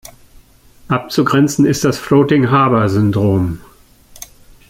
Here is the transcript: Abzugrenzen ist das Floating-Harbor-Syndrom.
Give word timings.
Abzugrenzen 0.87 1.63
ist 1.67 1.83
das 1.85 1.99
Floating-Harbor-Syndrom. 1.99 3.59